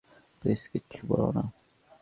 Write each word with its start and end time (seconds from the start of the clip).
Please 0.41 0.61
কিচ্ছু 0.71 1.01
বোলো 1.07 1.27
না। 1.31 1.43